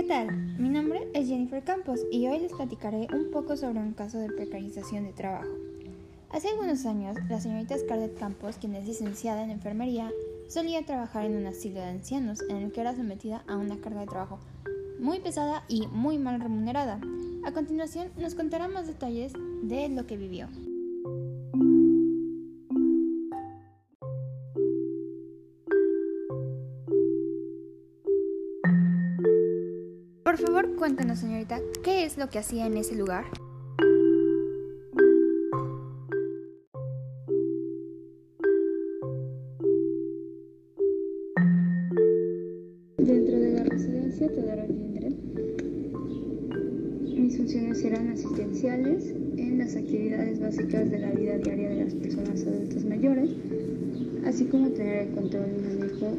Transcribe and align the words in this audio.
¿Qué 0.00 0.06
tal? 0.06 0.34
Mi 0.58 0.70
nombre 0.70 1.10
es 1.12 1.28
Jennifer 1.28 1.62
Campos 1.62 2.00
y 2.10 2.26
hoy 2.26 2.38
les 2.38 2.54
platicaré 2.54 3.06
un 3.12 3.30
poco 3.30 3.54
sobre 3.54 3.80
un 3.80 3.92
caso 3.92 4.16
de 4.16 4.32
precarización 4.32 5.04
de 5.04 5.12
trabajo. 5.12 5.50
Hace 6.30 6.48
algunos 6.48 6.86
años, 6.86 7.18
la 7.28 7.38
señorita 7.38 7.76
Scarlett 7.76 8.18
Campos, 8.18 8.56
quien 8.58 8.74
es 8.74 8.86
licenciada 8.86 9.44
en 9.44 9.50
enfermería, 9.50 10.10
solía 10.48 10.86
trabajar 10.86 11.26
en 11.26 11.36
un 11.36 11.46
asilo 11.46 11.80
de 11.80 11.90
ancianos 11.90 12.40
en 12.48 12.56
el 12.56 12.72
que 12.72 12.80
era 12.80 12.96
sometida 12.96 13.44
a 13.46 13.58
una 13.58 13.76
carga 13.76 14.00
de 14.00 14.06
trabajo 14.06 14.38
muy 14.98 15.20
pesada 15.20 15.64
y 15.68 15.86
muy 15.88 16.16
mal 16.16 16.40
remunerada. 16.40 16.98
A 17.44 17.52
continuación 17.52 18.08
nos 18.16 18.34
contará 18.34 18.68
más 18.68 18.86
detalles 18.86 19.34
de 19.64 19.90
lo 19.90 20.06
que 20.06 20.16
vivió. 20.16 20.48
Por 30.30 30.38
favor, 30.38 30.76
cuéntenos, 30.76 31.18
señorita, 31.18 31.58
¿qué 31.82 32.04
es 32.04 32.16
lo 32.16 32.30
que 32.30 32.38
hacía 32.38 32.64
en 32.64 32.76
ese 32.76 32.94
lugar? 32.94 33.24
Dentro 42.96 43.40
de 43.40 43.54
la 43.54 43.64
residencia 43.64 44.28
Teodoro 44.28 44.68
Lindgren, 44.68 45.18
mis 47.16 47.36
funciones 47.36 47.84
eran 47.84 48.10
asistenciales 48.10 49.10
en 49.36 49.58
las 49.58 49.74
actividades 49.74 50.40
básicas 50.40 50.92
de 50.92 50.98
la 51.00 51.10
vida 51.10 51.38
diaria 51.38 51.70
de 51.70 51.84
las 51.86 51.94
personas 51.94 52.46
adultas 52.46 52.84
mayores, 52.84 53.30
así 54.24 54.44
como 54.44 54.68
tener 54.68 55.08
el 55.08 55.14
control 55.16 55.48
y 55.58 55.60
manejo 55.60 56.16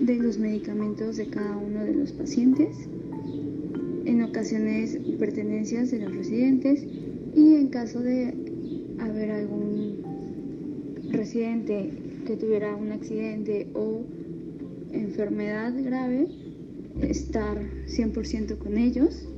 de 0.00 0.16
los 0.16 0.38
medicamentos 0.38 1.18
de 1.18 1.26
cada 1.26 1.58
uno 1.58 1.84
de 1.84 1.92
los 1.92 2.12
pacientes, 2.12 2.88
en 4.10 4.22
ocasiones 4.22 4.98
pertenencias 5.20 5.92
de 5.92 6.00
los 6.00 6.14
residentes 6.14 6.84
y 7.34 7.54
en 7.54 7.68
caso 7.68 8.00
de 8.00 8.34
haber 8.98 9.30
algún 9.30 10.02
residente 11.10 11.90
que 12.26 12.36
tuviera 12.36 12.74
un 12.74 12.90
accidente 12.90 13.68
o 13.72 14.02
enfermedad 14.92 15.72
grave, 15.84 16.26
estar 17.02 17.56
100% 17.86 18.58
con 18.58 18.78
ellos. 18.78 19.28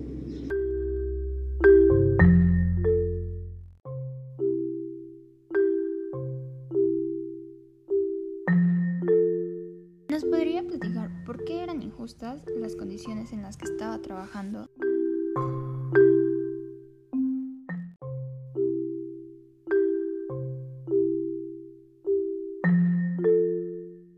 Las 12.03 12.75
condiciones 12.75 13.33
en 13.33 13.43
las 13.43 13.57
que 13.57 13.67
estaba 13.67 13.97
trabajando? 14.03 14.69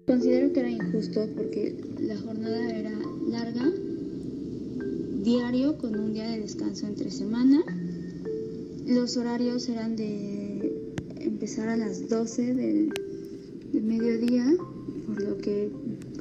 Considero 0.07 0.51
que 0.55 0.61
era 0.61 0.71
injusto 0.71 1.29
porque 1.37 1.77
la 1.99 2.17
jornada 2.17 2.71
era 2.71 2.99
larga, 3.29 3.71
diario 5.23 5.77
con 5.77 5.99
un 5.99 6.15
día 6.15 6.31
de 6.31 6.41
descanso 6.41 6.87
entre 6.87 7.11
semana. 7.11 7.63
Los 8.87 9.19
horarios 9.19 9.69
eran 9.69 9.95
de 9.95 10.95
empezar 11.21 11.69
a 11.69 11.77
las 11.77 12.09
12 12.09 12.55
del, 12.55 13.04
del 13.75 13.83
mediodía, 13.83 14.47
por 15.07 15.21
lo 15.21 15.37
que 15.39 15.69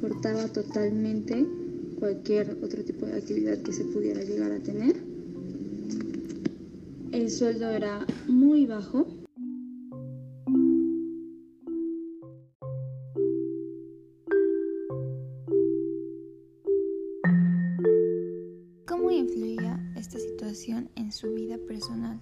cortaba 0.01 0.47
totalmente 0.47 1.45
cualquier 1.99 2.57
otro 2.63 2.83
tipo 2.83 3.05
de 3.05 3.13
actividad 3.13 3.59
que 3.59 3.71
se 3.71 3.85
pudiera 3.85 4.23
llegar 4.23 4.51
a 4.51 4.59
tener. 4.59 4.95
El 7.11 7.29
sueldo 7.29 7.69
era 7.69 8.05
muy 8.27 8.65
bajo. 8.65 9.05
¿Cómo 18.87 19.11
influía 19.11 19.79
esta 19.95 20.17
situación 20.17 20.89
en 20.95 21.11
su 21.11 21.33
vida 21.35 21.59
personal? 21.67 22.19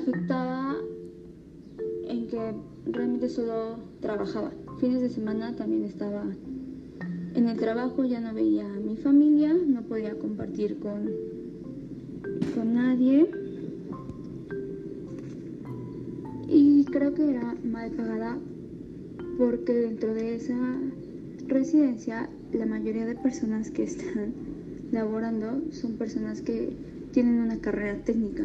Afectaba 0.00 0.76
en 2.08 2.26
que 2.28 2.54
realmente 2.86 3.28
solo 3.28 3.76
trabajaba. 4.00 4.52
Fines 4.80 5.02
de 5.02 5.10
semana 5.10 5.54
también 5.54 5.84
estaba 5.84 6.24
en 7.34 7.48
el 7.48 7.58
trabajo, 7.58 8.04
ya 8.04 8.20
no 8.20 8.34
veía 8.34 8.66
a 8.66 8.80
mi 8.80 8.96
familia, 8.96 9.54
no 9.54 9.82
podía 9.82 10.14
compartir 10.18 10.78
con, 10.78 11.10
con 12.54 12.74
nadie. 12.74 13.30
Y 16.48 16.84
creo 16.86 17.14
que 17.14 17.30
era 17.30 17.54
mal 17.62 17.90
pagada 17.92 18.38
porque 19.38 19.72
dentro 19.72 20.12
de 20.14 20.34
esa 20.34 20.58
residencia 21.46 22.28
la 22.52 22.66
mayoría 22.66 23.06
de 23.06 23.14
personas 23.14 23.70
que 23.70 23.84
están 23.84 24.32
laborando 24.90 25.62
son 25.70 25.92
personas 25.92 26.42
que 26.42 26.72
tienen 27.12 27.40
una 27.40 27.58
carrera 27.58 27.96
técnica 28.04 28.44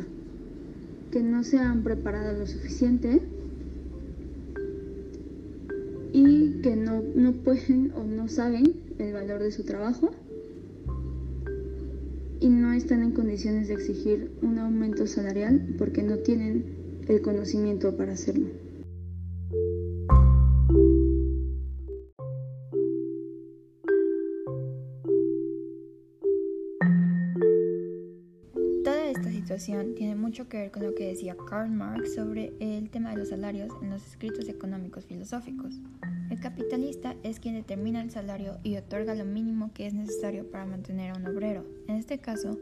que 1.12 1.22
no 1.22 1.44
se 1.44 1.58
han 1.58 1.84
preparado 1.84 2.38
lo 2.38 2.48
suficiente 2.48 3.22
y 6.14 6.62
que 6.62 6.76
no, 6.76 7.04
no 7.16 7.34
pueden 7.34 7.92
o 7.96 8.04
no 8.04 8.28
saben 8.28 8.74
el 9.00 9.14
valor 9.14 9.42
de 9.42 9.52
su 9.52 9.64
trabajo 9.64 10.12
y 12.40 12.50
no 12.50 12.74
están 12.74 13.04
en 13.04 13.12
condiciones 13.12 13.68
de 13.68 13.74
exigir 13.76 14.32
un 14.42 14.60
aumento 14.60 15.08
salarial 15.08 15.76
porque 15.78 16.04
no 16.04 16.18
tienen 16.18 16.64
el 17.08 17.22
conocimiento 17.22 17.96
para 17.98 18.14
hacerlo. 18.14 18.65
Situación 29.46 29.94
tiene 29.94 30.16
mucho 30.16 30.50
que 30.50 30.58
ver 30.58 30.72
con 30.72 30.82
lo 30.82 30.96
que 30.96 31.06
decía 31.06 31.38
Karl 31.48 31.70
Marx 31.70 32.16
sobre 32.16 32.52
el 32.60 32.90
tema 32.90 33.12
de 33.12 33.18
los 33.18 33.30
salarios 33.30 33.72
en 33.84 33.92
los 33.92 34.04
escritos 34.08 34.50
económicos 34.50 35.06
filosóficos. 35.06 35.76
El 36.32 36.40
capitalista 36.40 37.16
es 37.22 37.40
quien 37.40 37.54
determina 37.54 38.02
el 38.02 38.10
salario 38.10 38.58
y 38.64 38.76
otorga 38.76 39.14
lo 39.14 39.24
mínimo 39.24 39.70
que 39.72 39.86
es 39.86 39.94
necesario 39.94 40.50
para 40.50 40.66
mantener 40.66 41.12
a 41.12 41.20
un 41.20 41.28
obrero. 41.28 41.64
En 41.88 41.96
este 41.96 42.18
caso, 42.18 42.58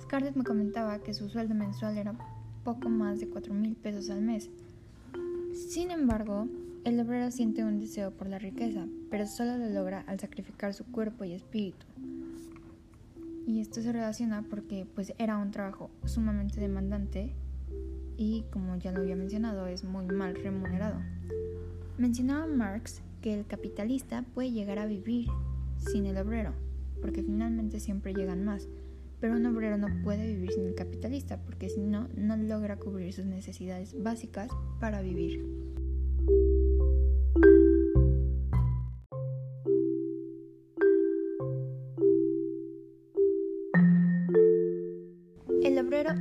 Scarlett 0.00 0.36
me 0.36 0.44
comentaba 0.44 1.00
que 1.00 1.12
su 1.12 1.28
sueldo 1.28 1.56
mensual 1.56 1.98
era 1.98 2.14
poco 2.62 2.88
más 2.88 3.18
de 3.18 3.28
4 3.28 3.52
mil 3.52 3.74
pesos 3.74 4.08
al 4.08 4.22
mes. 4.22 4.48
Sin 5.52 5.90
embargo, 5.90 6.46
el 6.84 7.00
obrero 7.00 7.32
siente 7.32 7.64
un 7.64 7.80
deseo 7.80 8.12
por 8.12 8.28
la 8.28 8.38
riqueza, 8.38 8.86
pero 9.10 9.26
solo 9.26 9.58
lo 9.58 9.68
logra 9.70 10.04
al 10.06 10.20
sacrificar 10.20 10.72
su 10.72 10.84
cuerpo 10.84 11.24
y 11.24 11.32
espíritu. 11.32 11.84
Y 13.48 13.60
esto 13.60 13.80
se 13.80 13.92
relaciona 13.92 14.42
porque 14.42 14.86
pues 14.94 15.14
era 15.16 15.38
un 15.38 15.50
trabajo 15.52 15.90
sumamente 16.04 16.60
demandante 16.60 17.32
y 18.18 18.44
como 18.52 18.76
ya 18.76 18.92
lo 18.92 19.00
había 19.00 19.16
mencionado 19.16 19.66
es 19.66 19.84
muy 19.84 20.04
mal 20.04 20.34
remunerado. 20.34 21.00
Mencionaba 21.96 22.46
Marx 22.46 23.00
que 23.22 23.32
el 23.32 23.46
capitalista 23.46 24.22
puede 24.34 24.50
llegar 24.50 24.78
a 24.78 24.84
vivir 24.84 25.28
sin 25.78 26.04
el 26.04 26.18
obrero, 26.18 26.52
porque 27.00 27.22
finalmente 27.22 27.80
siempre 27.80 28.12
llegan 28.12 28.44
más, 28.44 28.68
pero 29.18 29.36
un 29.36 29.46
obrero 29.46 29.78
no 29.78 29.88
puede 30.04 30.26
vivir 30.26 30.52
sin 30.52 30.66
el 30.66 30.74
capitalista, 30.74 31.40
porque 31.40 31.70
si 31.70 31.80
no, 31.80 32.06
no 32.14 32.36
logra 32.36 32.76
cubrir 32.76 33.14
sus 33.14 33.24
necesidades 33.24 33.96
básicas 33.98 34.50
para 34.78 35.00
vivir. 35.00 35.42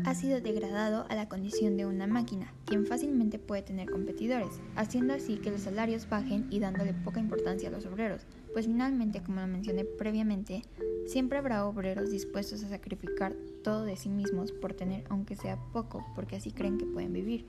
Ha 0.07 0.15
sido 0.15 0.39
degradado 0.39 1.05
a 1.09 1.15
la 1.15 1.27
condición 1.27 1.75
de 1.75 1.85
una 1.85 2.07
máquina, 2.07 2.53
quien 2.63 2.85
fácilmente 2.85 3.39
puede 3.39 3.61
tener 3.61 3.91
competidores, 3.91 4.61
haciendo 4.77 5.13
así 5.13 5.35
que 5.35 5.51
los 5.51 5.59
salarios 5.59 6.07
bajen 6.07 6.47
y 6.49 6.59
dándole 6.59 6.93
poca 6.93 7.19
importancia 7.19 7.67
a 7.67 7.73
los 7.73 7.85
obreros, 7.85 8.21
pues 8.53 8.67
finalmente, 8.67 9.21
como 9.21 9.41
lo 9.41 9.47
mencioné 9.47 9.83
previamente, 9.83 10.61
siempre 11.07 11.39
habrá 11.39 11.65
obreros 11.65 12.09
dispuestos 12.09 12.63
a 12.63 12.69
sacrificar 12.69 13.35
todo 13.65 13.83
de 13.83 13.97
sí 13.97 14.07
mismos 14.07 14.53
por 14.53 14.73
tener 14.73 15.03
aunque 15.09 15.35
sea 15.35 15.57
poco, 15.73 16.05
porque 16.15 16.37
así 16.37 16.51
creen 16.51 16.77
que 16.77 16.85
pueden 16.85 17.11
vivir. 17.11 17.43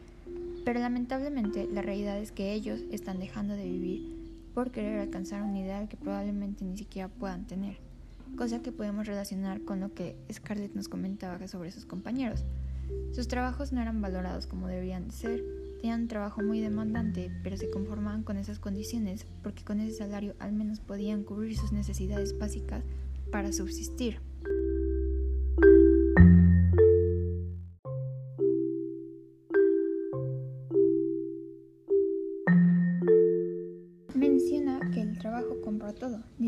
Pero 0.65 0.81
lamentablemente 0.81 1.69
la 1.71 1.83
realidad 1.83 2.19
es 2.19 2.33
que 2.33 2.55
ellos 2.55 2.81
están 2.91 3.21
dejando 3.21 3.55
de 3.55 3.67
vivir 3.67 4.17
por 4.53 4.73
querer 4.73 4.99
alcanzar 4.99 5.45
un 5.45 5.55
ideal 5.55 5.89
que 5.89 5.97
probablemente 5.97 6.65
ni 6.65 6.77
siquiera 6.77 7.07
puedan 7.07 7.47
tener 7.47 7.79
cosa 8.37 8.63
que 8.63 8.73
podemos 8.73 9.07
relacionar 9.07 9.63
con 9.63 9.81
lo 9.81 9.93
que 9.95 10.17
Scarlett 10.33 10.75
nos 10.75 10.89
comentaba 10.89 11.47
sobre 11.49 11.71
sus 11.71 11.87
compañeros. 11.87 12.45
Sus 13.13 13.29
trabajos 13.29 13.73
no 13.73 13.81
eran 13.81 14.01
valorados 14.01 14.47
como 14.47 14.69
deberían 14.69 15.09
de 15.09 15.13
ser, 15.15 15.45
tenían 15.81 16.03
un 16.03 16.09
trabajo 16.09 16.43
muy 16.43 16.61
demandante, 16.61 17.31
pero 17.43 17.57
se 17.57 17.71
conformaban 17.71 18.23
con 18.23 18.37
esas 18.37 18.59
condiciones 18.59 19.27
porque 19.43 19.65
con 19.65 19.81
ese 19.81 19.97
salario 19.97 20.35
al 20.39 20.53
menos 20.53 20.81
podían 20.81 21.25
cubrir 21.25 21.57
sus 21.57 21.73
necesidades 21.73 22.39
básicas 22.39 22.85
para 23.31 23.53
subsistir. 23.53 24.21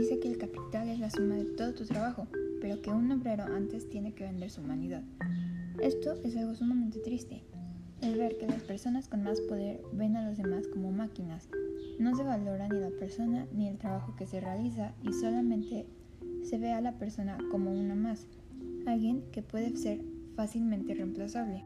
Dice 0.00 0.18
que 0.18 0.28
el 0.28 0.38
capital 0.38 0.88
es 0.88 0.98
la 0.98 1.10
suma 1.10 1.34
de 1.34 1.44
todo 1.44 1.74
tu 1.74 1.84
trabajo, 1.84 2.26
pero 2.62 2.80
que 2.80 2.88
un 2.88 3.12
obrero 3.12 3.44
antes 3.44 3.86
tiene 3.90 4.14
que 4.14 4.24
vender 4.24 4.50
su 4.50 4.62
humanidad. 4.62 5.02
Esto 5.78 6.14
es 6.24 6.34
algo 6.38 6.54
sumamente 6.54 7.00
triste, 7.00 7.42
el 8.00 8.16
ver 8.16 8.38
que 8.38 8.46
las 8.46 8.62
personas 8.62 9.08
con 9.08 9.22
más 9.22 9.42
poder 9.42 9.82
ven 9.92 10.16
a 10.16 10.26
los 10.26 10.38
demás 10.38 10.66
como 10.68 10.90
máquinas. 10.90 11.50
No 11.98 12.16
se 12.16 12.22
valora 12.22 12.66
ni 12.68 12.80
la 12.80 12.88
persona 12.88 13.46
ni 13.52 13.68
el 13.68 13.76
trabajo 13.76 14.16
que 14.16 14.26
se 14.26 14.40
realiza 14.40 14.94
y 15.02 15.12
solamente 15.12 15.84
se 16.44 16.56
ve 16.56 16.72
a 16.72 16.80
la 16.80 16.96
persona 16.98 17.36
como 17.50 17.70
una 17.70 17.94
más, 17.94 18.26
alguien 18.86 19.22
que 19.32 19.42
puede 19.42 19.76
ser 19.76 20.00
fácilmente 20.34 20.94
reemplazable. 20.94 21.62